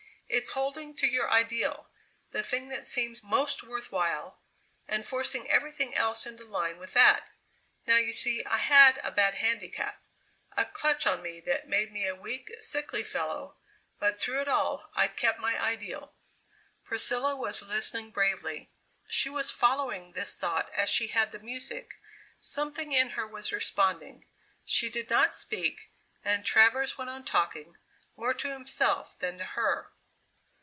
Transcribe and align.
It's 0.33 0.51
holding 0.51 0.95
to 0.95 1.07
your 1.07 1.29
ideal, 1.29 1.89
the 2.31 2.41
thing 2.41 2.69
that 2.69 2.87
seems 2.87 3.21
most 3.21 3.63
worth 3.63 3.91
while, 3.91 4.39
and 4.87 5.05
forcing 5.05 5.51
everything 5.51 5.93
else 5.93 6.25
into 6.25 6.45
line 6.45 6.77
with 6.77 6.93
that. 6.93 7.25
Now, 7.85 7.97
you 7.97 8.13
see 8.13 8.41
I 8.45 8.55
had 8.55 8.97
a 9.03 9.11
bad 9.11 9.33
handicap 9.33 10.01
a 10.55 10.63
clutch 10.63 11.05
on 11.05 11.21
me 11.21 11.41
that 11.41 11.67
made 11.67 11.91
me 11.91 12.07
a 12.07 12.15
weak, 12.15 12.49
sickly 12.61 13.03
fellow, 13.03 13.57
but 13.99 14.21
through 14.21 14.39
it 14.39 14.47
all 14.47 14.89
I 14.95 15.09
kept 15.09 15.37
my 15.41 15.61
ideal." 15.61 16.13
Priscilla 16.85 17.35
was 17.35 17.61
listening 17.61 18.11
bravely. 18.11 18.71
She 19.07 19.27
was 19.29 19.51
following 19.51 20.13
this 20.13 20.37
thought 20.37 20.69
as 20.73 20.87
she 20.87 21.07
had 21.07 21.33
the 21.33 21.39
music; 21.39 21.95
something 22.39 22.93
in 22.93 23.11
her 23.11 23.27
was 23.27 23.51
responding. 23.51 24.25
She 24.63 24.89
did 24.89 25.09
not 25.09 25.33
speak, 25.33 25.91
and 26.23 26.45
Travers 26.45 26.97
went 26.97 27.09
on 27.09 27.25
talking, 27.25 27.75
more 28.15 28.33
to 28.35 28.47
himself 28.49 29.19
than 29.19 29.37
to 29.37 29.43
her. 29.43 29.89